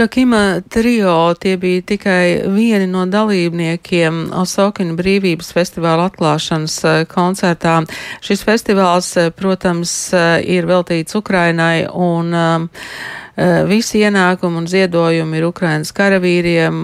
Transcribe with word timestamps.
Šakima 0.00 0.60
trio 0.68 1.34
tie 1.34 1.56
bija 1.60 1.82
tikai 1.82 2.42
vieni 2.48 2.86
no 2.88 3.02
dalībniekiem 3.04 4.30
Osokina 4.32 4.96
brīvības 4.96 5.52
festivāla 5.52 6.06
atklāšanas 6.08 6.78
koncertā. 7.12 7.74
Šis 8.24 8.40
festivāls, 8.48 9.10
protams, 9.36 9.92
ir 10.40 10.70
veltīts 10.72 11.20
Ukrainai 11.20 11.84
un 11.92 12.32
um, 12.32 12.70
Eh, 13.29 13.29
visi 13.70 14.02
ienākumi 14.04 14.58
un 14.60 14.66
ziedojumi 14.68 15.38
ir 15.38 15.46
Ukrainas 15.48 15.92
karavīriem, 15.96 16.82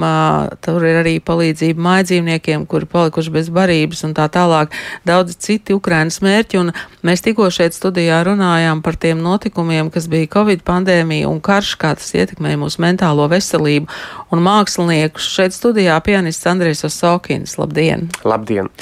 tur 0.64 0.86
ir 0.88 1.00
arī 1.02 1.14
palīdzība 1.20 1.82
mājdzīvniekiem, 1.86 2.64
kuri 2.70 2.88
palikuši 2.88 3.34
bez 3.34 3.50
barības 3.52 4.04
un 4.08 4.14
tā 4.16 4.24
tālāk. 4.32 4.72
Daudz 5.08 5.36
citi 5.42 5.76
Ukrainas 5.76 6.22
mērķi, 6.24 6.60
un 6.62 6.72
mēs 7.06 7.24
tikko 7.26 7.50
šeit 7.52 7.76
studijā 7.76 8.22
runājām 8.24 8.80
par 8.86 8.96
tiem 8.96 9.20
notikumiem, 9.24 9.90
kas 9.92 10.08
bija 10.08 10.30
Covid 10.38 10.64
pandēmija 10.66 11.28
un 11.28 11.42
karš, 11.44 11.74
kā 11.82 11.92
tas 11.98 12.08
ietekmēja 12.16 12.62
mūsu 12.62 12.80
mentālo 12.84 13.28
veselību 13.32 13.92
un 14.32 14.44
māksliniekus. 14.46 15.28
Šeit 15.36 15.56
studijā 15.56 16.00
pianists 16.06 16.48
Andrejs 16.48 16.86
Osokins. 16.88 17.58
Labdien! 17.60 18.08
Labdien! 18.24 18.72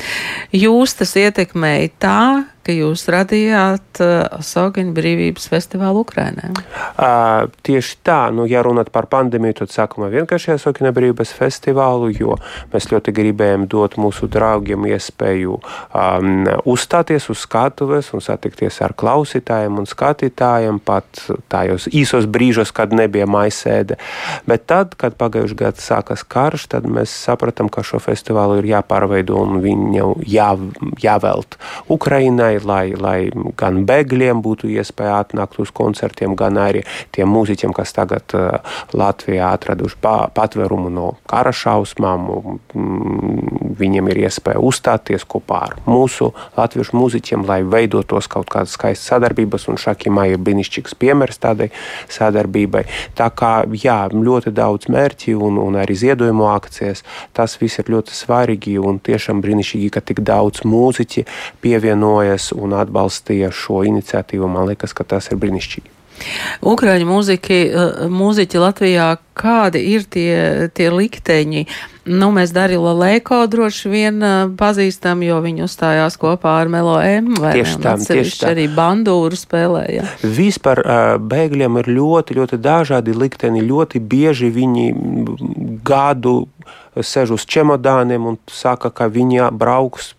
Jūs 0.54 0.94
tas 1.00 1.16
ietekmēja 1.18 1.94
tā, 1.98 2.20
ka 2.64 2.74
jūs 2.74 3.04
radījāt 3.12 4.00
uh, 4.02 4.41
Sogina 4.45 4.95
brīvības 4.96 5.46
festivālu 5.52 6.05
Ukrainā? 6.05 6.50
Uh, 6.55 7.50
tieši 7.66 7.98
tā, 8.06 8.18
nu, 8.34 8.46
ja 8.50 8.62
runāt 8.64 8.91
par 8.95 9.09
pandēmiju, 9.12 9.60
tad 9.62 9.74
sākumā 9.74 10.10
vienkārši 10.12 10.59
Sogina 10.62 10.92
brīvības 10.95 11.34
festivālu, 11.36 12.10
jo 12.14 12.38
mēs 12.72 12.88
ļoti 12.92 13.14
gribējām 13.14 13.66
dot 13.70 13.98
mūsu 14.00 14.28
draugiem 14.33 14.86
iespēju 14.91 15.58
um, 15.61 16.48
uzstāties 16.70 17.28
uz 17.33 17.44
skatuves 17.44 18.12
un 18.16 18.25
satikties 18.25 18.81
ar 18.84 18.97
klausītājiem 18.98 19.81
un 19.83 19.88
skatītājiem 19.88 20.81
pat 20.84 21.25
tajos 21.53 21.88
īsos 21.92 22.28
brīžos, 22.31 22.72
kad 22.75 22.94
nebija 22.97 23.28
maisēde. 23.31 23.98
Bet 24.48 24.66
tad, 24.70 24.97
kad 25.00 25.19
pagājušajā 25.20 25.60
gadā 25.60 25.84
sākas 25.84 26.25
karš, 26.27 26.69
tad 26.75 26.88
mēs 26.91 27.12
sapratām, 27.27 27.69
ka 27.72 27.84
šo 27.86 28.00
festivālu 28.03 28.60
ir 28.60 28.70
jāpārveido 28.72 29.38
un 29.41 29.60
viņu 29.64 30.10
jā, 30.28 30.50
jāvelt 31.03 31.58
Ukrainai 31.92 32.53
lai, 32.62 32.84
lai, 32.92 33.14
lai 33.14 33.52
gan 33.58 33.83
bēgļiem 33.86 34.42
būtu 34.44 34.70
iespēja 34.74 35.20
atnākt 35.22 35.58
uz 35.62 35.72
koncertiem, 35.74 36.34
gan 36.38 36.58
arī 36.60 36.84
tiem 37.14 37.30
mūziķiem, 37.33 37.74
kas 37.77 37.94
tagad 37.97 38.34
uh, 38.36 38.58
Latvijā 38.94 39.52
atraduši 39.55 39.98
pa, 40.02 40.16
patvērumu 40.34 40.92
no 40.92 41.14
kara 41.30 41.52
šausmām. 41.55 42.28
Mm, 42.75 43.64
viņiem 43.75 44.10
ir 44.12 44.20
iespēja 44.27 44.62
uzstāties 44.62 45.25
kopā 45.28 45.60
ar 45.69 45.77
mūsu 45.88 46.30
latviešu 46.56 46.97
mūziķiem, 46.97 47.44
lai 47.48 47.60
veidotos 47.66 48.28
kaut 48.30 48.50
kādas 48.52 48.77
skaistas 48.78 49.10
sadarbības, 49.10 49.66
un 49.70 49.80
Šakimā 49.80 50.28
ir 50.30 50.42
brīnišķīgs 50.44 50.97
piemērs 51.00 51.41
tādai 51.42 51.70
sadarbībai. 52.12 52.84
Tā 53.19 53.30
kā 53.34 53.52
jā, 53.82 53.98
ļoti 54.14 54.55
daudz 54.55 54.91
mērķi 54.92 55.34
un, 55.34 55.58
un 55.62 55.78
arī 55.80 55.97
ziedojumu 55.98 56.47
akcijas, 56.52 57.02
tas 57.34 57.56
viss 57.60 57.82
ir 57.82 57.91
ļoti 57.94 58.14
svarīgi 58.14 58.77
un 58.78 59.00
tiešām 59.02 59.42
brīnišķīgi, 59.44 59.91
ka 59.94 60.05
tik 60.05 60.22
daudz 60.27 60.64
mūziķi 60.69 61.27
pievienojas 61.64 62.44
intervēs 62.45 62.53
un 62.53 62.75
atbalstīja 62.75 63.50
šo 63.53 63.84
iniciatīvu. 63.84 64.48
Man 64.48 64.69
liekas, 64.69 64.92
ka 64.92 65.05
tas 65.05 65.31
ir 65.31 65.39
brīnišķīgi. 65.39 65.91
Ukraiņu 66.62 67.06
mūziķi, 67.09 67.56
eh, 67.75 68.09
mūziķi 68.09 68.59
Latvijā, 68.59 69.19
kādi 69.34 69.81
ir 69.83 70.05
tie, 70.05 70.70
tie 70.72 70.91
likteņi? 70.91 71.67
Nu, 72.06 72.31
mēs 72.31 72.53
Darīla 72.53 72.92
Lēko 72.95 73.48
droši 73.48 73.89
vien 73.89 74.22
uh, 74.22 74.50
pazīstam, 74.55 75.22
jo 75.25 75.41
viņi 75.41 75.65
uzstājās 75.65 76.19
kopā 76.20 76.61
ar 76.61 76.69
Melo 76.69 77.00
M. 77.00 77.34
Tieši 77.34 77.81
tā, 77.81 77.97
tieši 77.97 78.41
tā. 78.43 78.50
arī 78.53 78.69
bandūru 78.69 79.34
spēlēja. 79.34 80.04
Vispār 80.22 80.84
uh, 80.84 81.16
bēgļiem 81.19 81.81
ir 81.81 81.88
ļoti, 81.97 82.37
ļoti 82.37 82.60
dažādi 82.60 83.16
likteni. 83.16 83.65
Ļoti 83.65 84.04
bieži 84.04 84.53
viņi 84.53 84.93
gadu 85.83 86.44
sēž 86.94 87.34
uz 87.38 87.49
čemodāniem 87.49 88.28
un 88.28 88.38
saka, 88.53 88.93
ka 88.93 89.09
viņi 89.09 89.49
brauks 89.50 90.12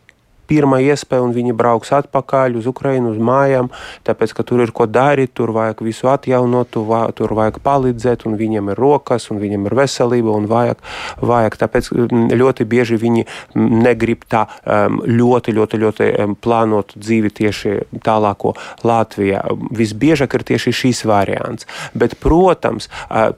pirmā 0.49 0.81
iespēja, 0.85 1.23
un 1.25 1.33
viņi 1.35 1.55
brauks 1.57 1.91
atpakaļ 1.95 2.59
uz 2.59 2.69
Ukrajinu, 2.69 3.13
uz 3.15 3.21
mājām, 3.21 3.71
tāpēc, 4.07 4.35
ka 4.37 4.45
tur 4.47 4.63
ir 4.65 4.73
ko 4.75 4.87
darīt, 4.89 5.33
tur 5.37 5.53
vajag 5.55 5.83
visu 5.85 6.09
atjaunot, 6.11 6.71
tur 7.17 7.35
vajag 7.37 7.59
palīdzēt, 7.65 8.25
un 8.29 8.37
viņiem 8.39 8.71
ir 8.73 8.81
rokas, 8.81 9.29
un 9.31 9.41
viņiem 9.41 9.67
ir 9.69 9.77
veselība, 9.77 10.35
un 10.35 10.47
vajag, 10.51 10.81
vajag. 11.21 11.57
Tāpēc 11.63 11.91
ļoti 12.35 12.67
bieži 12.69 12.99
viņi 13.01 13.25
negrib 13.55 14.25
tā 14.29 14.45
ļoti, 14.65 15.55
ļoti, 15.55 15.81
ļoti 15.83 16.09
plānot 16.43 16.95
dzīvi 16.97 17.31
tieši 17.41 17.75
tālāko 18.05 18.53
Latvijā. 18.85 19.43
Visbiežāk 19.75 20.37
ir 20.37 20.45
tieši 20.51 20.75
šīs 20.81 21.03
variants. 21.09 21.67
Bet, 21.93 22.17
protams, 22.21 22.89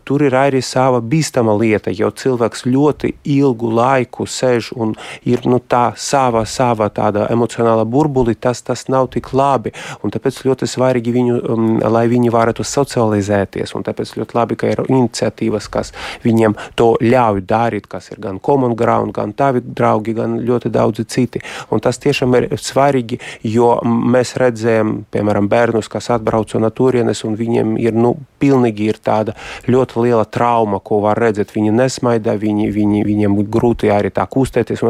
tur 0.07 0.25
ir 0.25 0.35
arī 0.37 0.61
sava 0.65 1.01
bīstama 1.01 1.55
lieta, 1.57 1.93
jo 1.93 2.09
cilvēks 2.11 2.65
ļoti 2.67 3.13
ilgu 3.37 3.71
laiku 3.77 4.27
sēž 4.27 4.71
un 4.75 4.95
ir 5.27 5.45
nu, 5.47 5.59
tā 5.59 5.91
sava, 5.97 6.45
sava 6.49 6.89
tāda 6.97 7.27
emocionāla 7.33 7.85
burbuli, 7.87 8.35
tas, 8.35 8.63
tas 8.65 8.87
nav 8.91 9.11
tik 9.13 9.31
labi. 9.37 9.73
Un 10.03 10.13
tāpēc 10.13 10.41
ļoti 10.47 10.67
svarīgi 10.69 11.13
viņu, 11.15 11.37
um, 11.53 11.67
lai 11.93 12.05
viņi 12.11 12.33
varētu 12.33 12.65
socializēties. 12.67 13.75
Un 13.77 13.85
tāpēc 13.87 14.15
ļoti 14.17 14.37
labi, 14.37 14.57
ka 14.59 14.71
ir 14.73 14.83
iniciatīvas, 14.87 15.69
kas 15.71 15.93
viņiem 16.25 16.57
to 16.79 16.93
ļauj 17.03 17.43
darīt, 17.47 17.89
kas 17.91 18.11
ir 18.13 18.21
gan 18.23 18.41
Common 18.43 18.75
Ground, 18.77 19.13
gan 19.15 19.33
tavi 19.37 19.61
draugi, 19.61 20.15
gan 20.17 20.39
ļoti 20.47 20.71
daudzi 20.73 21.07
citi. 21.07 21.43
Un 21.71 21.83
tas 21.83 21.99
tiešām 22.01 22.35
ir 22.39 22.49
svarīgi, 22.61 23.19
jo 23.47 23.73
mēs 23.85 24.35
redzējām, 24.39 24.93
piemēram, 25.13 25.49
bērnus, 25.51 25.89
kas 25.91 26.11
atbrauca 26.15 26.61
no 26.61 26.71
turienes, 26.73 27.23
un 27.27 27.37
viņiem 27.39 27.75
ir 27.81 27.97
nu, 27.97 28.15
pilnīgi 28.41 28.87
ir 28.91 28.99
tāda 29.03 29.35
ļoti 29.67 30.05
liela 30.05 30.25
trauma, 30.29 30.79
ko 30.79 31.01
var 31.03 31.19
redzēt. 31.19 31.53
Viņi 31.55 31.73
nesmaida, 31.75 32.37
viņi, 32.39 32.69
viņi, 32.73 33.03
viņiem 33.07 33.37
grūti 33.51 33.91
arī 33.93 34.11
tā 34.13 34.27
kustēties. 34.29 34.83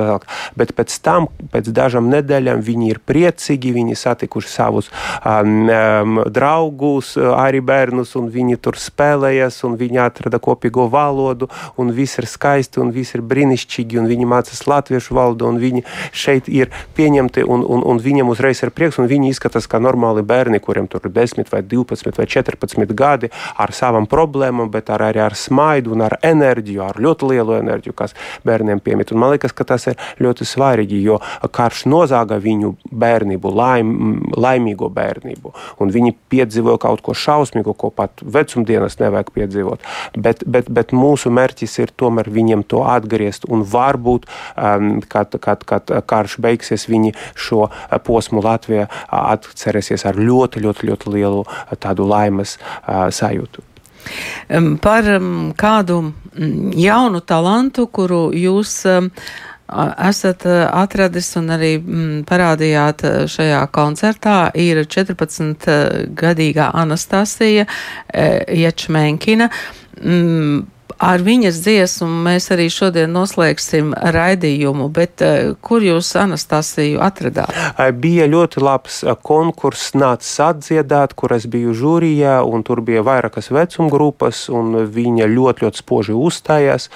Bet 0.57 0.74
pēc 0.78 1.00
tam, 1.03 1.29
pēc 1.53 1.72
dažām 1.74 1.97
dažām 1.97 2.09
nedēļām 2.12 2.62
viņi 2.62 2.90
ir 2.91 3.00
priecīgi, 3.06 3.74
viņi 3.74 3.96
satikuši 3.96 4.50
savus 4.50 4.90
um, 5.25 5.68
um, 5.69 6.24
draugus, 6.30 7.18
arī 7.18 7.62
bērnus, 7.62 8.16
un 8.16 8.30
viņi 8.30 8.58
tur 8.62 8.78
spēlējas, 8.78 9.63
un 9.66 9.78
viņi 9.78 10.00
atrada 10.02 10.40
kopīgo 10.40 10.90
valodu, 10.90 11.50
un 11.78 11.91
viss 11.91 12.19
ir 12.19 12.28
skaisti, 12.28 12.80
un 12.80 12.91
viss 12.91 13.16
ir 13.16 13.22
brīnišķīgi, 13.22 14.00
un 14.00 14.07
viņi 14.07 14.28
mācās 14.28 14.66
latviešu 14.68 15.16
valodu, 15.16 15.47
un 15.47 15.57
viņi 15.57 15.84
šeit 16.12 16.47
ir 16.50 16.69
pieņemti, 16.96 17.44
un, 17.44 17.63
un, 17.66 17.84
un 17.84 18.00
viņiem 18.00 18.30
uzreiz 18.30 18.62
ir 18.63 18.72
prieks, 18.72 19.00
un 19.00 19.09
viņi 19.09 19.31
izskatās 19.31 19.68
kā 19.68 19.80
normāli 19.81 20.24
bērni, 20.24 20.59
kuriem 20.59 20.88
tur 20.88 21.07
ir 21.07 21.13
10 21.16 21.50
vai 21.52 21.63
12 21.63 22.18
vai 22.18 22.28
14 22.28 22.94
gadi 22.97 23.31
ar 23.57 23.74
savām 23.74 24.07
problēmām, 24.07 24.69
bet 24.72 24.91
ar, 24.94 25.07
arī 25.09 25.24
ar 25.24 25.36
smaidu 25.36 25.96
un 25.96 26.06
ar 26.06 26.18
enerģiju, 26.22 26.84
ar 26.86 27.02
ļoti 27.02 27.31
lielu 27.34 27.57
enerģiju, 27.62 27.97
kas 27.97 28.16
bērniem 28.46 28.81
piemīt. 28.84 29.13
Un 29.13 29.24
man 29.24 29.34
liekas, 29.36 29.56
ka 29.56 29.66
tas 29.68 29.90
ir 29.90 29.97
ļoti 30.22 30.46
svarīgi, 30.47 31.02
jo 31.07 31.19
karš 31.52 31.87
nozāga 31.88 32.38
viņu 32.42 32.74
bērnību, 32.92 33.52
laim, 33.56 33.92
laimīgo 34.36 34.90
bērnību. 34.94 35.53
Un 35.81 35.94
viņi 35.94 36.16
piedzīvoja 36.31 36.81
kaut 36.84 37.03
ko 37.06 37.16
šausmīgu, 37.18 37.75
ko 37.78 37.92
pat 37.96 38.24
vecumdienas 38.24 39.00
nevajag 39.02 39.31
piedzīvot. 39.36 39.86
Bet, 40.18 40.44
bet, 40.46 40.72
bet 40.74 40.94
mūsu 40.96 41.31
mērķis 41.34 41.80
ir 41.84 41.94
tomēr 41.98 42.30
viņiem 42.34 42.66
to 42.70 42.84
atgriezt. 42.88 43.48
Un 43.52 43.64
varbūt, 43.68 44.28
um, 44.56 44.98
kad, 45.08 45.38
kad, 45.44 45.64
kad 45.68 45.96
karš 46.09 46.38
beigsies, 46.44 46.88
viņi 46.92 47.16
šo 47.38 47.68
posmu 48.06 48.44
Latvijā 48.46 48.88
atcerēsies 49.08 50.06
ar 50.08 50.19
ļoti, 50.19 50.64
ļoti, 50.66 50.92
ļoti 50.92 51.16
lielu 51.18 51.48
tādu 51.81 52.08
laimes 52.08 52.58
uh, 52.59 53.08
sajūtu. 53.14 53.66
Par 54.81 55.08
kādu 55.59 55.98
jaunu 56.78 57.22
talantu, 57.28 57.88
kuru 57.92 58.28
jūs 58.36 58.80
esat 60.10 60.46
atradis 60.48 61.34
un 61.40 61.52
arī 61.56 61.74
mm, 61.80 62.22
parādījāt 62.30 63.04
šajā 63.31 63.66
koncertā, 63.75 64.38
ir 64.56 64.86
14-gadīgā 64.86 66.72
Anastasija 66.86 67.68
Ječmenkina. 68.14 69.50
Mm, 69.98 70.66
ar 71.00 71.22
viņas 71.24 71.60
dziesmu 71.62 72.08
mēs 72.25 72.50
arī 72.54 72.68
šodien 72.74 73.12
noslēgsim 73.14 73.94
raidījumu, 74.16 74.90
bet 74.94 75.22
kur 75.66 75.84
jūs 75.86 76.10
Anastasiju 76.19 77.02
atradāt? 77.04 77.54
Bija 78.02 78.28
ļoti 78.30 78.64
labs 78.64 79.02
konkurss, 79.25 79.94
nāca 79.98 80.52
atdziedāt, 80.52 81.16
kur 81.18 81.36
es 81.38 81.48
biju 81.50 81.75
žūrijā, 81.78 82.40
un 82.48 82.66
tur 82.68 82.81
bija 82.86 83.06
vairākas 83.06 83.52
vecuma 83.54 83.92
grupas, 83.94 84.48
un 84.50 84.88
viņa 84.94 85.30
ļoti, 85.31 85.68
ļoti 85.68 85.84
spoži 85.84 86.18
uzstājās, 86.18 86.90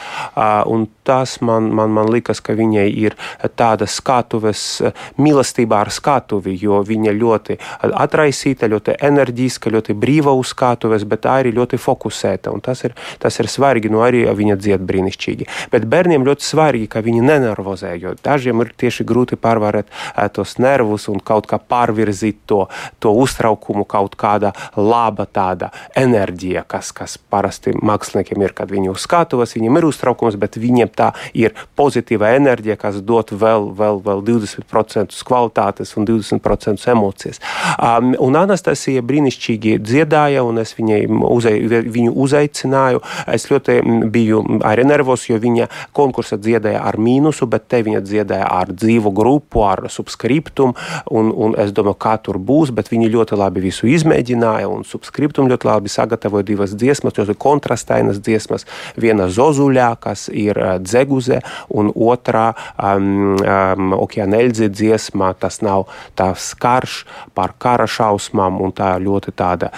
tas 1.04 1.40
man, 1.42 1.70
man, 1.76 1.92
man 1.96 2.10
likas, 2.12 2.42
ka 2.44 2.56
viņai 2.58 2.88
ir 2.90 3.16
tāda 3.58 3.88
skatuves 3.90 4.82
mīlestībā 5.22 5.82
ar 5.86 5.92
skatuvi, 5.94 6.56
jo 6.62 6.82
viņa 6.86 7.14
ļoti 7.18 7.58
atraisīta, 7.82 8.70
ļoti 8.72 8.98
enerģiska, 9.02 9.74
ļoti 9.74 9.96
brīva 9.98 10.34
uz 10.38 10.52
skatuves, 10.54 11.06
bet 11.08 11.24
tā 11.26 11.40
arī 11.42 11.54
ļoti 11.56 11.80
fokusēta. 11.82 12.54
Tas 12.62 12.84
ir, 12.88 12.96
tas 13.22 13.40
ir 13.42 13.50
svarīgi, 13.50 13.92
nu 13.92 14.04
arī 14.06 14.24
viņa 14.38 14.58
dzied 14.60 14.86
brīnišķīgi. 14.88 15.48
Bet 15.74 15.88
bērniem 15.90 16.26
ļoti 16.28 16.46
svarīgi, 16.46 16.90
ka 16.92 17.04
viņi 17.06 17.24
nenervozē, 17.26 17.96
jo 18.02 18.14
dažiem 18.24 18.62
ir 18.64 18.74
tieši 18.78 19.06
grūti 19.08 19.40
pārvarēt 19.42 19.90
tos 20.36 20.58
nervus 20.62 21.08
un 21.12 21.22
kaut 21.24 21.48
kā 21.50 21.60
pārvirzīt 21.60 22.44
to, 22.50 22.66
to 23.02 23.14
uztraukumu 23.18 23.86
kaut 23.90 24.18
kāda 24.20 24.54
laba 24.78 25.26
tāda 25.26 25.72
enerģija, 25.98 26.66
kas, 26.70 26.92
kas 26.96 27.18
parasti 27.18 27.74
māksliniekiem 27.78 28.46
ir, 28.46 28.56
kad 28.58 28.72
viņi 28.72 28.92
uz 28.94 29.06
skatuves, 29.08 29.56
viņiem 29.58 29.80
ir 29.80 29.90
uztraukums, 29.90 30.38
bet 30.42 30.60
viņiem 30.62 30.91
tā 30.96 31.12
ir 31.38 31.56
pozitīva 31.80 32.34
enerģija, 32.38 32.78
kas 32.80 33.02
dod 33.06 33.32
vēl, 33.32 33.72
vēl, 33.78 34.02
vēl 34.06 34.24
20% 34.28 35.18
kvalitātes 35.28 35.96
un 35.98 36.08
20% 36.10 36.88
emocijas. 36.92 37.42
Um, 37.78 38.14
un 38.20 38.38
Anastasija 38.40 39.04
brīnišķīgi 39.06 39.78
dziedāja, 39.84 40.44
un 40.48 40.62
es 40.62 40.74
viņai 40.78 41.02
uzai, 41.32 41.56
viņu 41.92 42.14
uzaicināju. 42.24 43.02
Es 43.32 43.48
ļoti 43.52 43.80
biju 44.12 44.44
arī 44.68 44.86
nervos, 44.88 45.28
jo 45.30 45.40
viņa 45.42 45.70
konkursa 45.98 46.40
dziedāja 46.42 46.84
ar 46.88 46.98
mīnusu, 47.02 47.48
bet 47.52 47.68
te 47.72 47.82
viņa 47.86 48.04
dziedāja 48.06 48.50
ar 48.52 48.72
dzīvu 48.74 49.14
grupu, 49.16 49.64
ar 49.68 49.86
subskriptumu, 49.92 50.76
un, 51.12 51.32
un 51.32 51.56
es 51.62 51.74
domāju, 51.76 52.00
kā 52.02 52.18
tur 52.24 52.40
būs, 52.42 52.74
bet 52.76 52.92
viņi 52.92 53.12
ļoti 53.14 53.40
labi 53.40 53.64
visu 53.68 53.90
izmēģināja, 53.92 54.70
un 54.72 54.86
subskriptumu 54.88 55.52
ļoti 55.52 55.70
labi 55.70 55.92
sagatavoja 55.92 56.48
divas 56.48 56.76
dziesmas, 56.76 57.18
ļoti 57.18 57.38
kontrastainas 57.42 58.22
dziesmas. 58.24 58.68
Viena 59.00 59.30
zozuļā, 59.32 59.92
kas 60.02 60.28
ir 60.34 60.58
Dzeguze, 60.86 61.42
un 61.70 61.92
otrā 61.92 62.52
um, 62.76 63.38
um, 63.38 63.96
Okeāneļdzi 64.02 64.72
dziesmā. 64.74 65.32
Tas 65.42 65.62
nav 65.66 65.88
tās 66.18 66.52
karš 66.60 67.02
par 67.38 67.56
kara 67.62 67.88
šausmām, 67.90 68.60
un 68.62 68.76
tā 68.76 68.94
ļoti 69.02 69.36
tāda 69.38 69.72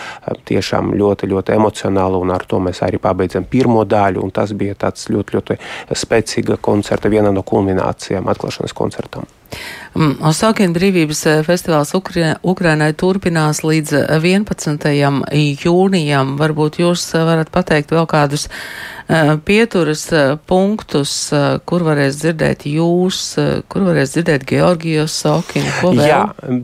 tiešām 0.47 0.93
ļoti, 0.97 1.29
ļoti 1.31 1.55
emocionāla, 1.57 2.19
un 2.23 2.33
ar 2.33 2.47
to 2.47 2.61
mēs 2.63 2.83
arī 2.85 3.01
pabeidzam 3.03 3.47
pirmo 3.49 3.85
daļu, 3.85 4.23
un 4.23 4.33
tas 4.33 4.55
bija 4.57 4.77
tāds 4.87 5.09
ļoti, 5.13 5.37
ļoti 5.37 5.59
spēcīga 6.03 6.59
koncerta, 6.63 7.11
viena 7.11 7.33
no 7.33 7.45
kulminācijām 7.47 8.29
atklāšanas 8.31 8.75
koncertam. 8.77 9.29
Mm, 9.93 10.15
Osākina 10.25 10.73
brīvības 10.73 11.21
festivāls 11.45 11.93
Ukrainai 11.93 12.93
turpinās 12.97 13.61
līdz 13.61 14.07
11. 14.17 14.89
jūnijam. 15.65 16.33
Varbūt 16.39 16.81
jūs 16.81 17.05
varat 17.13 17.53
pateikt 17.53 17.93
vēl 17.93 18.09
kādus 18.09 18.49
Eh, 19.09 19.37
pieturas 19.45 20.11
eh, 20.11 20.37
punktus, 20.47 21.11
eh, 21.35 21.57
kur 21.67 21.83
varēs 21.83 22.21
dzirdēt 22.21 22.63
jūs, 22.71 23.17
kur 23.67 23.83
varēs 23.83 24.13
dzirdēt 24.15 24.45
Georgiju 24.47 25.03
Sokinu. 25.11 25.91
Jā, 25.99 26.21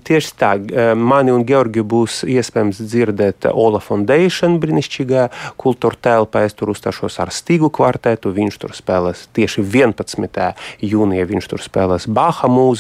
tieši 0.07 0.31
tā. 0.39 0.53
Mani 0.95 1.33
un 1.35 1.43
Georgiju 1.43 1.83
būs 1.83 2.21
iespējams 2.23 2.79
dzirdēt 2.79 3.49
Ola 3.51 3.81
Foundation 3.83 4.55
brīnišķīgā 4.63 5.25
kultūra 5.59 5.99
telpā. 5.99 6.45
Es 6.47 6.55
tur 6.55 6.71
uzstāšos 6.71 7.19
ar 7.19 7.33
Stīgu 7.35 7.67
kvartetu. 7.75 8.31
Viņš 8.31 8.59
tur 8.63 8.71
spēlēs 8.77 9.27
tieši 9.35 9.65
11. 9.65 10.55
jūnijā. 10.79 11.27
Viņš 11.27 11.51
tur 11.51 11.63
spēlēs 11.65 12.07
Baha 12.07 12.47
mūziku. 12.47 12.78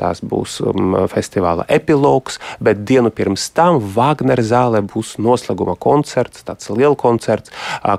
Tas 0.00 0.22
būs 0.22 0.60
um, 0.66 0.96
festivāla 1.10 1.66
epilogs, 1.72 2.38
bet 2.60 2.84
dienu 2.88 3.10
pirms 3.14 3.48
tam 3.56 3.80
Wagner 3.94 4.42
zālē 4.44 4.82
būs 4.86 5.16
noslēguma 5.22 5.76
koncerts, 5.80 6.44
tāds 6.46 6.70
liels 6.70 6.98
koncerts, 7.00 7.52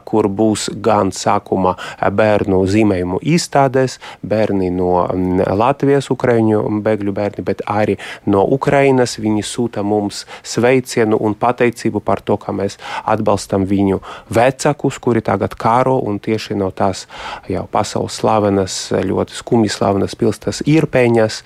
kur 0.05 0.27
būs 0.29 0.69
gan 0.83 1.11
sākuma 1.15 1.75
bērnu 1.99 2.61
zīmējumu 2.69 3.19
izstādēs, 3.33 3.99
bērni 4.21 4.69
no 4.73 5.03
mm, 5.05 5.43
Latvijas, 5.57 6.09
Ukraiņu 6.13 6.61
bēgļu 6.83 7.13
bērni, 7.15 7.45
bet 7.45 7.63
arī 7.69 7.97
no 8.25 8.43
Ukrainas. 8.55 9.17
Viņi 9.23 9.43
sūta 9.45 9.83
mums 9.85 10.23
sveicienu 10.43 11.19
un 11.21 11.35
pateicību 11.39 12.01
par 12.03 12.21
to, 12.25 12.37
ka 12.37 12.53
mēs 12.55 12.79
atbalstam 13.05 13.67
viņu 13.69 14.01
vecākus, 14.33 14.99
kuri 15.03 15.23
tagad 15.25 15.55
karo 15.59 15.99
un 16.03 16.19
tieši 16.23 16.57
no 16.59 16.69
tās 16.71 17.05
jau 17.49 17.65
pasaules 17.71 18.17
slavenas, 18.19 18.77
ļoti 18.93 19.37
skumji 19.37 19.71
slavenas 19.73 20.17
pilsētas 20.19 20.63
Irpeņas. 21.13 21.43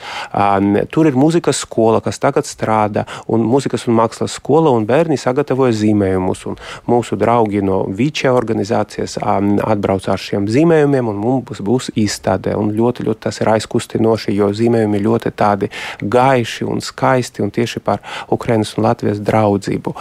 Tur 0.92 1.08
ir 1.10 1.18
mūzikas 1.18 1.62
skola, 1.64 2.00
kas 2.04 2.20
tagad 2.20 2.48
strādā, 2.48 3.06
un 3.28 3.44
mūzikas 3.48 3.88
un 3.88 3.98
mākslas 3.98 4.38
skola, 4.38 4.72
un 4.72 4.86
bērni 4.88 5.18
sagatavoja 5.20 5.76
zīmējumus. 5.76 6.46
Mūsu 6.88 7.18
draugi 7.20 7.62
no 7.66 7.84
Viča 7.88 8.32
organizācijas 8.36 9.18
atbrauc 9.22 10.08
ar 10.08 10.22
šiem 10.22 10.48
zīmējumiem, 10.52 11.10
un 11.12 11.20
mums 11.22 11.62
būs 11.62 11.92
izstāde. 11.96 12.56
Un 12.58 12.72
ļoti, 12.76 13.06
ļoti 13.08 13.26
tas 13.28 13.42
ir 13.42 13.52
aizkustinoši, 13.52 14.36
jo 14.38 14.52
zīmējumi 14.56 15.04
ļoti 15.04 15.34
tādi 15.38 15.72
gaiši 16.02 16.68
un 16.68 16.82
skaisti 16.82 17.44
un 17.44 17.52
tieši 17.52 17.84
par 17.84 18.04
Ukrainas 18.32 18.76
un 18.78 18.88
Latvijas 18.88 19.22
draudzību. 19.24 19.96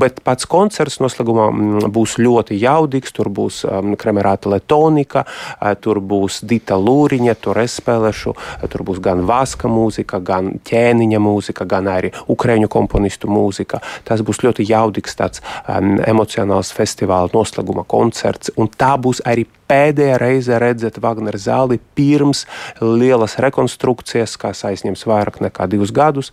Bet 0.00 0.22
pats 0.26 0.48
koncerts 0.50 1.00
noslēgumā 1.02 1.50
būs 1.92 2.18
ļoti 2.22 2.58
jaudīgs. 2.60 3.14
Tur 3.16 3.30
būs 3.32 3.62
Kremerāta 4.00 4.50
Letonika, 4.50 5.24
tur 5.80 6.02
būs 6.04 6.42
Dita 6.46 6.76
Lūriņa, 6.76 7.36
tur 7.40 7.60
es 7.62 7.78
spēlēšu, 7.80 8.34
tur 8.72 8.84
būs 8.86 8.95
gan 9.02 9.24
Vaska 9.28 9.70
mūzika, 9.70 10.20
gan 10.24 10.56
ķēniņa 10.66 11.20
mūzika, 11.22 11.66
gan 11.68 11.90
arī 11.92 12.12
Ukraiņu 12.32 12.70
komponistu 12.72 13.30
mūzika. 13.30 13.82
Tas 14.06 14.24
būs 14.26 14.42
ļoti 14.44 14.66
jaudīgs 14.68 15.18
tāds 15.18 15.44
um, 15.68 15.96
emocionāls 16.06 16.72
festivāla 16.76 17.32
noslēguma 17.34 17.86
koncerts 17.88 18.52
un 18.56 18.70
tā 18.72 18.94
būs 19.00 19.22
arī 19.26 19.46
pēdējā 19.70 20.18
reize 20.20 20.58
redzēt 20.62 21.00
Wagner 21.02 21.36
zāli 21.40 21.78
pirms 21.98 22.44
lielas 22.80 23.36
rekonstrukcijas, 23.42 24.36
kas 24.40 24.64
aizņems 24.68 25.04
vairāk 25.08 25.40
nekā 25.44 25.66
divus 25.70 25.92
gadus. 25.94 26.32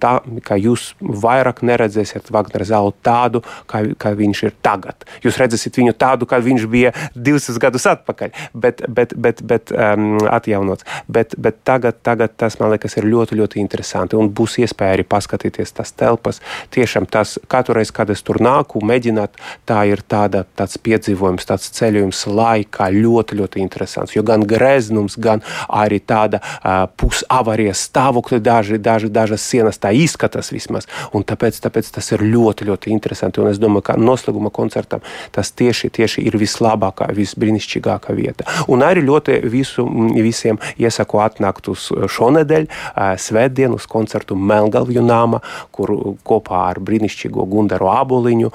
Tā, 0.00 0.12
ka 0.46 0.58
jūs 0.60 0.90
vairāk 1.00 1.62
neredzēsiet 1.66 2.30
Wagner 2.34 2.66
zāli 2.68 2.94
tādu, 3.06 3.42
kā, 3.70 3.82
kā 3.98 4.12
viņš 4.18 4.42
ir 4.48 4.56
tagad. 4.64 5.06
Jūs 5.24 5.40
redzēsiet 5.40 5.80
viņu 5.80 5.96
tādu, 5.96 6.28
kā 6.28 6.40
viņš 6.44 6.68
bija 6.70 6.92
divus 7.14 7.48
gadus 7.62 7.88
atpakaļ, 7.90 8.34
bet, 8.54 8.84
bet, 8.88 9.14
bet, 9.16 9.42
bet 9.42 9.72
um, 9.72 10.18
atjaunots. 10.30 10.86
Bet, 11.08 11.36
bet 11.40 11.62
tagad, 11.66 11.95
tagad 12.02 12.34
tas 12.36 12.58
man 12.60 12.72
liekas 12.74 12.96
ir 12.98 13.06
ļoti, 13.08 13.38
ļoti 13.40 13.60
interesanti 13.62 14.16
un 14.18 14.30
būs 14.32 14.58
iespēja 14.62 14.98
arī 14.98 15.06
paskatīties 15.08 15.74
tas 15.76 15.92
telpas. 15.96 16.40
Tiešām 16.74 17.06
tas 17.10 17.36
katru 17.48 17.76
reizi, 17.78 17.94
kad 17.96 18.10
es 18.12 18.22
tur 18.26 18.40
nāku, 18.42 18.82
mēģināt, 18.84 19.36
tā 19.68 19.82
ir 19.90 20.02
tāda, 20.06 20.44
tāds 20.58 20.78
piedzīvojums, 20.82 21.46
tāds 21.48 21.70
ceļojums 21.76 22.24
laikā 22.30 22.88
ļoti, 22.94 23.38
ļoti 23.40 23.62
interesants. 23.64 24.16
Jo 24.16 24.24
gan 24.26 24.44
greznums, 24.48 25.18
gan 25.20 25.44
arī 25.68 26.00
tāda 26.00 26.40
uh, 26.42 26.86
pusavarijas 27.00 27.86
stāvokļa, 27.88 28.40
daži, 28.42 28.80
daži, 28.82 29.10
dažas 29.12 29.46
sienas 29.46 29.80
tā 29.82 29.92
izskatās 29.96 30.52
vismaz. 30.54 30.88
Un 31.16 31.24
tāpēc, 31.26 31.58
tāpēc 31.64 31.90
tas 31.96 32.12
ir 32.14 32.24
ļoti, 32.26 32.68
ļoti 32.70 32.92
interesanti. 32.94 33.42
Un 33.42 33.50
es 33.52 33.60
domāju, 33.62 33.88
ka 33.90 33.98
noslēguma 34.00 34.52
koncertam 34.54 35.04
tas 35.34 35.52
tieši, 35.56 35.90
tieši 35.94 36.26
ir 36.26 36.38
vislabākā, 36.40 37.10
visbrīnišķīgākā 37.16 38.16
vieta. 38.16 38.46
Un 38.72 38.84
arī 38.86 39.04
ļoti 39.06 39.40
visu, 39.50 39.86
visiem 40.16 40.60
iesaku 40.80 41.20
atnākt 41.22 41.70
uz 41.72 41.85
šonedēļ, 41.92 42.66
uh, 42.68 43.14
svētdienu 43.20 43.78
uz 43.80 43.86
koncertu 43.90 44.36
Melngalvju 44.36 45.04
nāma, 45.04 45.40
kur 45.74 45.92
kopā 46.26 46.66
ar 46.70 46.80
brīnišķīgo 46.82 47.46
Gundaru 47.50 47.90
Aboliņu 47.92 48.52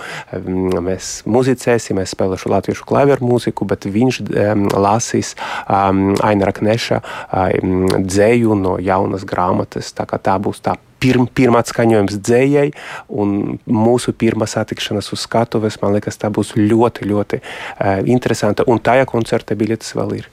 mēs 0.83 1.11
muzicēsim, 1.29 2.01
es 2.01 2.13
spēlēšu 2.15 2.51
latviešu 2.51 2.87
klaveru 2.87 3.31
mūziku, 3.31 3.67
bet 3.69 3.87
viņš 3.89 4.21
lasīs 4.75 5.33
Aina 5.67 6.47
Rakneša 6.49 7.01
dzēju 7.41 8.57
no 8.59 8.77
jaunas 8.81 9.27
grāmatas. 9.27 9.91
Tā, 9.95 10.07
tā 10.21 10.37
būs 10.41 10.63
tā 10.63 10.77
pirm, 11.01 11.27
pirmā 11.27 11.63
skaņojums 11.65 12.19
dzējai, 12.21 12.67
un 13.21 13.57
mūsu 13.65 14.13
pirmā 14.17 14.47
satikšanās 14.49 15.11
uz 15.15 15.25
skatuves, 15.25 15.79
man 15.81 15.97
liekas, 15.97 16.19
tā 16.21 16.31
būs 16.33 16.53
ļoti, 16.57 17.07
ļoti 17.09 17.41
uh, 17.41 18.01
interesanta. 18.05 18.67
Un 18.69 18.81
tajā 18.83 19.07
koncerta 19.09 19.57
biļetes 19.57 19.95
vēl 19.97 20.19
ir. 20.21 20.29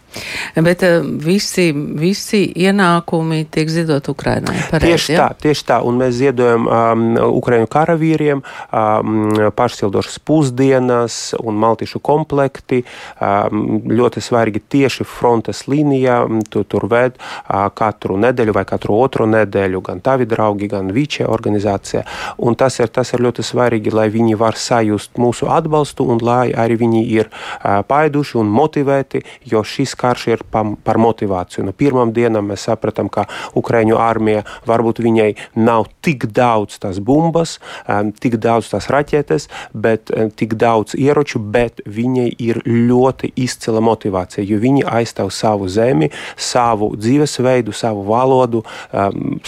Bet 0.56 0.82
uh, 0.82 1.04
visi, 1.04 1.68
visi 1.74 2.40
ienākumi 2.56 3.44
tiek 3.52 3.68
ziedot 3.70 4.08
Ukrainai. 4.08 4.56
Pareiz, 4.70 4.88
tieši 4.88 5.14
ja? 5.14 5.26
tā, 5.28 5.42
tieši 5.44 5.66
tā. 5.68 5.78
Un 5.86 6.00
mēs 6.00 6.16
ziedojam 6.18 6.66
um, 6.66 7.04
Ukraiņu 7.38 7.68
karavīriem 7.70 8.40
um, 8.40 9.18
pašsildošas 9.56 10.18
pusdienas 10.26 11.18
un 11.38 11.60
maltīšu 11.60 12.00
komplekti. 12.04 12.80
Um, 13.20 13.82
ļoti 13.88 14.22
svarīgi 14.24 14.64
tieši 14.72 15.06
frontes 15.08 15.66
līnijā. 15.70 16.22
Tu, 16.48 16.64
tur 16.64 16.88
ved 16.90 17.18
uh, 17.20 17.68
katru 17.76 18.18
nedēļu 18.20 18.56
vai 18.56 18.64
katru 18.68 18.98
otru 18.98 19.28
nedēļu 19.28 19.84
gan 19.84 20.02
tavi 20.04 20.26
draugi 20.28 20.70
gan 20.72 20.90
Vīčē 20.94 21.28
organizācija. 21.28 22.04
Un 22.42 22.56
tas 22.58 22.80
ir, 22.80 22.88
tas 22.88 23.12
ir 23.12 23.22
ļoti 23.26 23.44
svarīgi, 23.44 23.92
lai 23.94 24.08
viņi 24.14 24.40
var 24.40 24.56
sajust 24.58 25.20
mūsu 25.20 25.50
atbalstu 25.52 26.08
un 26.08 26.22
lai 26.24 26.48
arī 26.56 26.80
viņi 26.80 27.04
ir 27.12 27.28
uh, 27.28 27.84
paiduši 27.86 28.40
un 28.40 28.50
motivēti, 28.52 29.22
jo 29.52 29.62
šis 29.66 29.97
karš 29.98 30.26
ir 30.32 30.44
pa, 30.50 30.64
par 30.84 31.00
motivāciju. 31.02 31.66
No 31.68 31.74
pirmām 31.76 32.12
dienām 32.16 32.52
mēs 32.52 32.68
sapratām, 32.68 33.10
ka 33.12 33.26
Ukraiņu 33.58 33.98
armija 34.00 34.44
varbūt 34.68 35.02
viņai 35.04 35.30
nav 35.58 35.88
tik 36.04 36.28
daudz 36.34 36.78
tās 36.82 37.00
bumbas, 37.04 37.58
um, 37.86 38.12
tik 38.12 38.38
daudz 38.42 38.70
tās 38.72 38.88
raķetes, 38.92 39.48
bet 39.74 40.12
tik 40.38 40.54
daudz 40.58 40.94
ieroču, 40.98 41.40
bet 41.42 41.82
viņai 41.86 42.28
ir 42.42 42.60
ļoti 42.66 43.32
izcila 43.38 43.82
motivācija, 43.84 44.44
jo 44.46 44.58
viņi 44.62 44.84
aizstāv 44.88 45.30
savu 45.34 45.68
zemi, 45.72 46.10
savu 46.36 46.90
dzīvesveidu, 46.96 47.74
savu 47.76 48.04
valodu, 48.08 48.62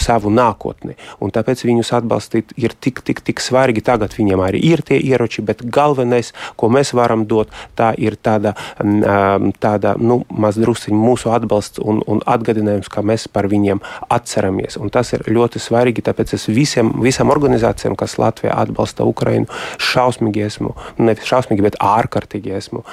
savu 0.01 0.31
nākotni. 0.33 0.97
Un 1.21 1.33
tāpēc 1.33 1.63
viņus 1.67 1.93
atbalstīt 1.99 2.55
ir 2.59 2.75
tik, 2.79 3.01
tik, 3.05 3.23
tik 3.25 3.43
svarīgi. 3.43 3.83
Tagad 3.85 4.15
viņiem 4.17 4.43
arī 4.43 4.61
ir 4.71 4.83
tie 4.87 4.99
ieroči, 5.01 5.43
bet 5.45 5.63
galvenais, 5.63 6.33
ko 6.59 6.71
mēs 6.73 6.93
varam 6.97 7.25
dot, 7.29 7.51
tā 7.77 7.91
ir 7.97 8.17
tāda, 8.21 8.55
tāda 9.61 9.95
nu, 9.99 10.21
mazdrusciņa 10.41 10.97
mūsu 10.97 11.31
atbalsts 11.33 11.81
un, 11.83 12.01
un 12.09 12.21
atgādinājums, 12.29 12.89
ka 12.91 13.03
mēs 13.05 13.27
par 13.31 13.47
viņiem 13.51 13.81
atceramies. 14.11 14.77
Un 14.81 14.91
tas 14.93 15.13
ir 15.15 15.25
ļoti 15.29 15.61
svarīgi, 15.61 16.05
tāpēc 16.05 16.35
es 16.37 16.47
visiem, 16.51 16.93
visam 17.03 17.31
organizācijām, 17.33 17.95
kas 17.99 18.17
Latvijā 18.21 18.55
atbalsta 18.63 19.05
Ukrainu, 19.07 19.47
šausmīgi 19.81 20.45
esmu, 20.47 20.75
nevis 21.01 21.29
šausmīgi, 21.29 21.65
bet 21.65 21.79
ārkārtīgi 21.81 22.55
esmu 22.57 22.83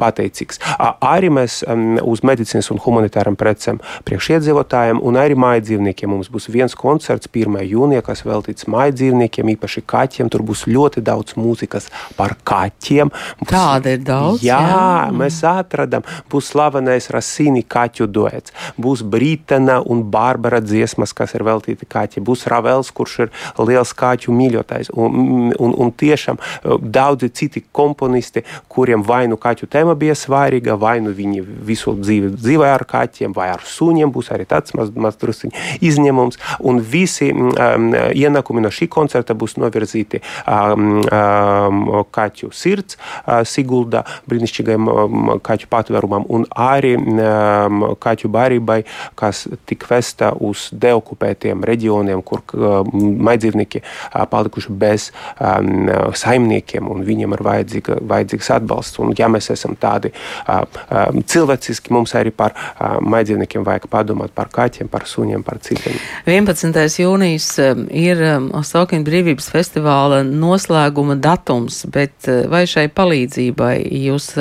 pateicīgs. 0.00 0.60
Arī 0.78 1.32
mēs 1.32 1.60
uz 2.04 2.24
medicīnas 2.26 2.70
un 2.74 2.80
humanitāram 2.84 3.38
precēm 3.40 3.80
priekšiedzīvotājiem 4.08 5.00
un 5.06 5.18
arī 5.20 5.36
mājdzīvniekiem 5.40 6.12
mums 6.14 6.30
būs 6.32 6.48
viens 6.52 6.76
koncerts 6.78 7.30
1. 7.30 7.60
jūnijā, 7.70 8.02
kas 8.06 8.24
veltīts 8.26 8.68
mājdzīvniekiem, 8.70 9.54
īpaši 9.56 9.84
kaķiem. 9.88 10.30
Tur 10.32 10.44
būs 10.46 10.66
ļoti 10.70 11.02
daudz 11.06 11.36
mūzikas 11.40 11.88
par 12.18 12.36
kaķiem. 12.46 13.12
Būs, 13.42 13.50
Tāda 13.50 13.94
ir 13.96 14.04
daudz. 14.06 14.44
Jā, 14.44 14.60
jā. 14.60 14.86
mēs 15.16 15.40
atradām, 15.46 16.06
būs 16.30 16.52
slavenais 16.90 17.10
Rasīni 17.10 17.62
kaķu 17.62 18.06
duets, 18.10 18.52
būs 18.78 19.02
Brītena 19.02 19.80
un 19.86 20.02
Bārbara 20.10 20.60
dziesmas, 20.60 21.12
kas 21.12 21.34
ir 21.34 21.44
veltīti 21.44 21.86
kaķiem, 21.86 22.24
būs 22.24 22.46
Ravels, 22.50 22.90
kurš 22.90 23.18
ir 23.26 23.30
liels 23.58 23.92
kaķu 23.94 24.32
mīļotājs, 24.32 24.90
un, 24.94 25.52
un, 25.58 25.74
un 25.74 25.92
tiešām 25.92 26.38
uh, 26.38 26.78
daudzi 26.80 27.30
citi 27.30 27.62
komponisti, 27.72 28.44
kuriem 28.68 29.02
vai 29.02 29.26
nu 29.28 29.36
kaķu 29.36 29.68
tēma 29.70 29.94
bija 29.94 30.14
svarīga, 30.14 30.76
vai 30.78 31.00
nu 31.00 31.12
viņi 31.14 31.42
visu 31.42 31.94
dzīvi 31.94 32.34
dzīvoja 32.36 32.74
ar 32.74 32.86
kaķiem, 32.88 33.34
vai 33.36 33.50
ar 33.54 33.62
suņiem, 33.64 34.10
būs 34.10 34.32
arī 34.34 34.46
tāds 34.48 34.74
maz, 34.74 34.90
maz 34.94 35.18
drusciņ 35.20 35.54
izņēmums, 35.80 36.40
un 36.66 36.80
visi 36.80 37.30
um, 37.32 37.90
ienākumi 37.94 38.64
no 38.64 38.72
šī 38.72 38.90
koncerta 38.90 39.36
būs 39.38 39.58
novirzīti 39.60 40.22
um, 40.46 41.02
um, 41.04 41.84
kaķu 42.10 42.50
sirds, 42.54 42.98
uh, 42.98 43.42
Sigulda 43.46 44.04
brīnišķīgajam 44.30 44.90
um, 44.90 45.32
kaķu 45.44 45.70
patvērumam 45.70 46.26
un 46.30 46.46
arī 46.56 46.79
um, 46.94 47.84
kaķu 48.00 48.30
barībai, 48.32 48.80
kas 49.18 49.46
tik 49.68 49.86
vesta 49.90 50.32
uz 50.34 50.68
deokupētiem 50.72 51.64
reģioniem, 51.66 52.22
kur 52.26 52.42
um, 52.54 52.90
maidzīvnieki 53.26 53.82
uh, 53.82 54.24
palikuši 54.30 54.74
bez 54.80 55.10
um, 55.38 55.90
saimniekiem 56.16 56.88
un 56.90 57.04
viņiem 57.06 57.36
ir 57.36 57.44
vajadzīga, 57.46 57.98
vajadzīgs 58.10 58.50
atbalsts. 58.56 59.00
Un, 59.02 59.14
ja 59.18 59.28
mēs 59.32 59.50
esam 59.54 59.76
tādi 59.80 60.12
uh, 60.12 60.62
um, 60.88 61.22
cilvēciski, 61.22 61.92
mums 61.94 62.14
arī 62.18 62.32
par 62.34 62.54
uh, 62.56 62.98
maidzīvniekiem 63.04 63.66
vajag 63.66 63.88
padomāt 63.92 64.34
par 64.36 64.50
kaķiem, 64.52 64.90
par 64.92 65.06
suņiem, 65.08 65.44
par 65.46 65.60
citiem. 65.64 65.98
11. 66.30 66.80
jūnijas 67.02 67.50
um, 67.64 67.86
ir 67.90 68.22
um, 68.34 68.50
Osokina 68.60 69.06
brīvības 69.06 69.50
festivāla 69.52 70.22
noslēguma 70.26 71.18
datums, 71.20 71.82
bet 71.90 72.28
uh, 72.28 72.44
vai 72.50 72.64
šai 72.70 72.88
palīdzībai 72.94 73.74
jūs, 74.06 74.32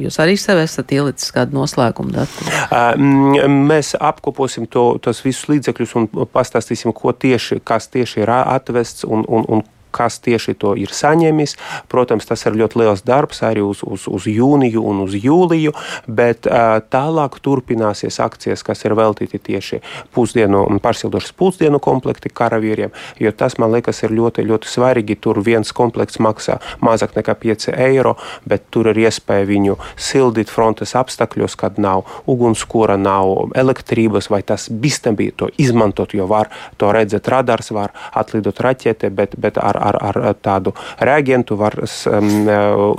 jūs 0.00 0.18
arī 0.22 0.36
sev 0.40 0.60
esat 0.62 0.92
ielicis 0.94 1.32
kādu 1.34 1.49
noslēgumu 1.54 2.14
datumu? 2.14 3.50
Mēs 3.70 3.94
apkoposim 3.98 4.68
to, 4.70 4.84
tos 5.02 5.22
visus 5.24 5.48
līdzekļus 5.50 5.96
un 6.00 6.08
pastāstīsim, 6.32 6.94
tieši, 6.94 7.60
kas 7.64 7.90
tieši 7.92 8.24
ir 8.24 8.32
atvests 8.38 9.06
un, 9.08 9.24
un, 9.28 9.46
un 9.48 9.64
kas 9.94 10.20
tieši 10.24 10.56
to 10.60 10.74
ir 10.78 10.92
saņēmis. 10.94 11.56
Protams, 11.90 12.28
tas 12.28 12.44
ir 12.46 12.58
ļoti 12.60 12.82
liels 12.82 13.04
darbs 13.06 13.42
arī 13.46 13.64
uz, 13.64 13.82
uz, 13.86 14.06
uz 14.08 14.28
jūniju 14.30 14.84
un 14.86 15.04
uz 15.04 15.16
jūliju, 15.18 15.74
bet 16.06 16.48
uh, 16.48 16.78
tālāk 16.92 17.40
turpināsies 17.44 18.20
akcijas, 18.22 18.64
kas 18.66 18.84
ir 18.86 18.96
veltīti 18.98 19.40
tieši 19.50 19.80
pusdienu 20.14 20.62
un 20.68 20.80
pārsildošas 20.82 21.34
pusdienu 21.36 21.80
komplekti 21.82 22.32
karavīriem, 22.32 22.94
jo 23.20 23.32
tas, 23.32 23.58
man 23.60 23.74
liekas, 23.74 24.02
ir 24.04 24.14
ļoti, 24.16 24.46
ļoti 24.48 24.70
svarīgi. 24.70 25.18
Tur 25.20 25.40
viens 25.44 25.72
komplekts 25.76 26.20
maksā 26.22 26.58
mazāk 26.84 27.16
nekā 27.18 27.34
5 27.42 27.70
eiro, 27.74 28.16
bet 28.48 28.68
tur 28.74 28.90
ir 28.92 29.02
iespēja 29.06 29.48
viņu 29.48 29.76
sildīt 30.00 30.52
frontes 30.52 30.94
apstākļos, 30.98 31.56
kad 31.60 31.78
nav 31.82 32.06
ugunskura, 32.30 32.96
nav 33.00 33.50
elektrības, 33.58 34.30
vai 34.32 34.42
tas 34.46 34.68
bīstami 34.70 35.30
to 35.36 35.50
izmantot, 35.60 36.14
jo 36.14 36.26
var 36.30 36.50
to 36.80 36.90
redzēt 36.94 37.28
radars, 37.32 37.70
var 37.74 37.94
atlidot 38.16 38.60
raķete, 38.60 39.10
bet, 39.14 39.36
bet 39.40 39.58
ar 39.60 39.79
ar, 39.80 39.98
ar 40.10 40.20
tādu 40.42 40.74
reagentu 41.00 41.56
var 41.60 41.76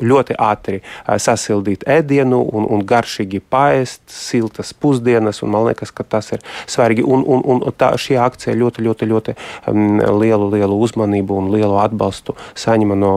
ļoti 0.02 0.38
ātri 0.42 0.82
eh, 0.82 1.18
sasildīt 1.22 1.86
ēdienu 1.90 2.42
un, 2.42 2.68
un 2.72 2.84
garšīgi 2.88 3.42
paēst, 3.52 4.04
siltas 4.12 4.74
pusdienas. 4.74 5.42
Man 5.42 5.68
liekas, 5.70 5.94
ka 5.96 6.06
tas 6.08 6.32
ir 6.36 6.44
svarīgi. 6.70 7.06
Un, 7.06 7.24
un, 7.26 7.44
un 7.56 7.64
tā, 7.78 7.94
šī 8.00 8.18
akcija 8.22 8.56
ļoti, 8.58 8.86
ļoti, 8.86 9.10
ļoti 9.12 9.36
lielu, 10.22 10.50
lielu 10.56 10.80
uzmanību 10.86 11.40
un 11.42 11.50
lielu 11.54 11.78
atbalstu 11.82 12.36
saņem 12.60 12.94
no 13.00 13.12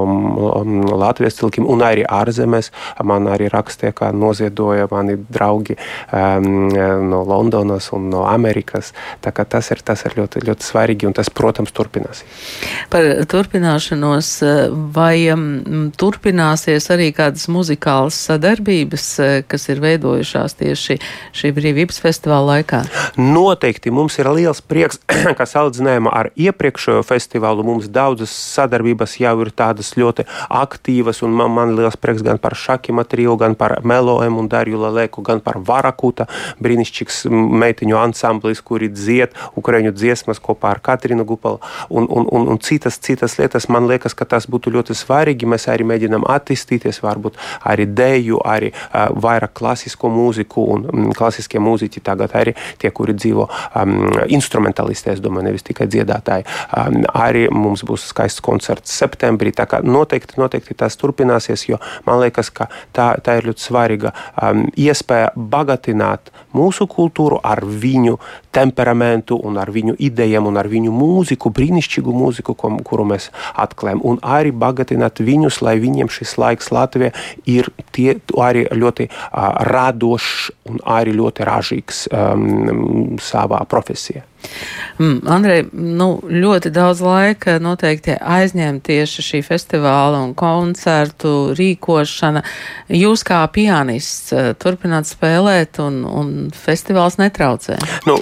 Latvijas 0.95 1.39
cilvēkiem 1.39 1.69
un 1.71 1.85
arī 1.85 2.07
ārzemēs. 2.09 2.71
Man 3.05 3.29
arī 3.31 3.49
rakstīja, 3.53 3.95
kā 3.97 4.11
noziedoja 4.15 4.89
mani 4.91 5.17
draugi 5.19 5.77
um, 5.77 6.71
no 7.11 7.23
Londonas 7.29 7.91
un 7.97 8.11
no 8.13 8.25
Amerikas. 8.29 8.93
Tas 9.25 9.71
ir, 9.73 9.83
tas 9.87 10.05
ir 10.07 10.17
ļoti, 10.19 10.45
ļoti 10.47 10.67
svarīgi 10.67 11.09
un 11.09 11.17
tas, 11.17 11.31
protams, 11.33 11.73
turpinās. 11.75 12.25
Par 12.93 13.07
turpinājumu 13.31 13.54
turpināšanos, 13.55 14.43
eh, 14.43 14.69
vai 14.71 15.31
um, 15.31 15.93
turpināsies 15.95 16.91
arī 16.91 17.13
kādas 17.15 17.47
muzikālas 17.47 18.17
sadarbības, 18.27 19.07
eh, 19.23 19.43
kas 19.47 19.69
ir 19.69 19.79
veidojušās 19.81 20.57
tieši 20.59 20.99
šī 21.33 21.53
brīvības 21.55 22.01
festivāla 22.03 22.59
laikā? 22.59 22.83
Noteikti 23.17 23.93
mums 23.93 24.19
ir 24.19 24.27
liels 24.27 24.61
prieks, 24.61 24.99
ka 25.39 25.45
salīdzinājumā 25.47 26.11
ar 26.11 26.31
iepriekšējo 26.35 27.05
festivālu 27.07 27.65
mums 27.65 27.87
daudzas 27.89 28.31
sadarbības 28.31 29.21
jau 29.21 29.41
ir 29.45 29.53
tādas 29.55 29.95
ļoti 29.95 30.27
aktīvas, 30.51 31.23
un 31.23 31.31
man, 31.31 31.55
man 31.55 31.77
liels 31.79 31.97
prieks 31.97 32.25
gan 32.27 32.39
par 32.39 32.59
Šakima 32.59 33.05
trio, 33.07 33.37
gan 33.37 33.55
par 33.55 33.81
Meloem 33.85 34.39
un 34.39 34.49
Darju 34.51 34.83
Laleku, 34.83 35.23
gan 35.23 35.41
par 35.41 35.61
Varakuta, 35.63 36.27
brīnišķīgs 36.59 37.25
meitiņu 37.31 38.01
ansamblis, 38.01 38.63
kuri 38.65 38.91
dzied 38.91 39.35
ukraiņu 39.55 39.95
dziesmas 39.95 40.43
kopā 40.43 40.75
ar 40.75 40.83
Katrinu 40.83 41.25
Gupalu 41.25 41.61
un, 41.91 42.09
un, 42.11 42.27
un, 42.31 42.49
un 42.51 42.59
citas, 42.59 42.99
citas 42.99 43.37
lietas 43.39 43.44
lietas, 43.45 43.69
man 43.69 43.89
liekas, 43.91 44.15
ka 44.17 44.27
tas 44.29 44.49
būtu 44.51 44.73
ļoti 44.75 44.97
svarīgi. 44.97 45.49
Mēs 45.49 45.69
arī 45.73 45.87
mēģinām 45.89 46.25
attīstīties, 46.31 47.03
varbūt 47.05 47.39
arī 47.69 47.87
dēļu, 47.87 48.41
arī 48.49 48.73
uh, 48.73 49.13
vairāk 49.13 49.55
klasisko 49.59 50.11
mūziku 50.13 50.67
un 50.75 50.87
um, 50.89 51.11
klasiskie 51.17 51.61
mūziķi 51.63 52.03
tagad 52.05 52.35
arī 52.37 52.55
tie, 52.81 52.91
kuri 52.95 53.15
dzīvo 53.17 53.47
um, 53.49 53.95
instrumentalisti, 54.33 55.13
es 55.15 55.23
domāju, 55.25 55.49
nevis 55.51 55.67
tikai 55.67 55.89
dziedātāji. 55.91 56.47
Um, 56.77 57.03
arī 57.15 57.47
mums 57.53 57.85
būs 57.87 58.09
skaists 58.11 58.43
koncerts 58.45 58.95
septembrī. 58.95 59.53
Tā 59.55 59.69
kā 59.71 59.83
noteikti, 59.85 60.39
noteikti 60.41 60.77
tas 60.79 60.97
turpināsies, 61.01 61.69
jo 61.69 61.81
man 62.09 62.23
liekas, 62.25 62.51
ka 62.55 62.71
tā, 62.97 63.15
tā 63.25 63.39
ir 63.39 63.51
ļoti 63.51 63.69
svarīga 63.69 64.15
um, 64.41 64.67
iespēja 64.75 65.33
bagātināt 65.37 66.33
mūsu 66.55 66.89
kultūru 66.91 67.41
ar 67.45 67.65
viņu 67.65 68.19
temperamentu 68.55 69.39
un 69.45 69.59
ar 69.61 69.73
viņu 69.75 69.97
idejām 69.99 70.49
un 70.51 70.59
ar 70.61 70.69
viņu 70.71 70.93
mūziku, 70.95 71.53
brīnišķīgu 71.55 72.15
mūziku, 72.15 72.57
ko, 72.59 72.73
kuru 72.87 73.09
mēs 73.15 73.31
atklājam, 73.61 74.03
un 74.07 74.21
arī 74.23 74.55
bagātināt 74.55 75.23
viņus, 75.25 75.61
lai 75.65 75.77
viņiem 75.83 76.11
šis 76.13 76.37
laiks 76.41 76.71
Latvijā 76.75 77.13
ir 77.51 77.71
tie, 77.95 78.19
arī 78.41 78.67
ļoti 78.73 79.09
uh, 79.11 79.51
radošs 79.71 80.53
un 80.71 80.81
arī 80.97 81.17
ļoti 81.17 81.49
ražīgs 81.49 82.07
um, 82.11 83.19
savā 83.23 83.65
profesijā. 83.71 84.25
Mm, 84.99 85.25
Andrej, 85.27 85.65
nu, 85.73 86.09
ļoti 86.23 86.71
daudz 86.75 87.01
laika 87.03 87.57
noteikti 87.63 88.15
aizņem 88.15 88.79
tieši 88.85 89.25
šī 89.27 89.41
festivāla 89.47 90.21
un 90.23 90.35
koncertu 90.39 91.55
rīkošana. 91.59 92.45
Jūs 92.95 93.25
kā 93.27 93.41
pianists 93.55 94.31
turpināt 94.63 95.11
spēlēt 95.11 95.81
un, 95.83 96.05
un 96.07 96.33
festivāls 96.55 97.19
netraucē? 97.19 97.81
Nu, 98.07 98.19